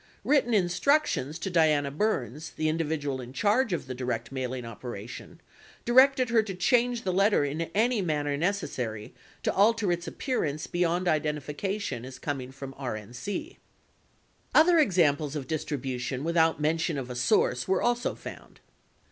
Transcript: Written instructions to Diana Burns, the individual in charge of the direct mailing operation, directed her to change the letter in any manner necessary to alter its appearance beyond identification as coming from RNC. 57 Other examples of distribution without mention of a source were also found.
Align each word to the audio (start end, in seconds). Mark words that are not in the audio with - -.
Written 0.23 0.55
instructions 0.55 1.37
to 1.37 1.51
Diana 1.51 1.91
Burns, 1.91 2.49
the 2.55 2.69
individual 2.69 3.21
in 3.21 3.33
charge 3.33 3.71
of 3.71 3.85
the 3.85 3.93
direct 3.93 4.31
mailing 4.31 4.65
operation, 4.65 5.39
directed 5.85 6.29
her 6.31 6.41
to 6.41 6.55
change 6.55 7.03
the 7.03 7.13
letter 7.13 7.45
in 7.45 7.61
any 7.75 8.01
manner 8.01 8.35
necessary 8.35 9.13
to 9.43 9.53
alter 9.53 9.91
its 9.91 10.07
appearance 10.07 10.65
beyond 10.65 11.07
identification 11.07 12.03
as 12.03 12.17
coming 12.17 12.51
from 12.51 12.73
RNC. 12.73 13.25
57 13.25 13.57
Other 14.55 14.79
examples 14.79 15.35
of 15.35 15.45
distribution 15.45 16.23
without 16.23 16.59
mention 16.59 16.97
of 16.97 17.11
a 17.11 17.15
source 17.15 17.67
were 17.67 17.83
also 17.83 18.15
found. 18.15 18.59